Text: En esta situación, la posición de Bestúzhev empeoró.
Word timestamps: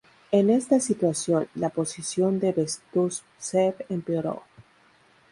En 0.31 0.49
esta 0.49 0.79
situación, 0.79 1.47
la 1.53 1.69
posición 1.69 2.39
de 2.39 2.53
Bestúzhev 2.53 3.85
empeoró. 3.87 4.41